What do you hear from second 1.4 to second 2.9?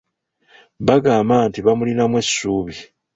nti bamulinamu essuubi.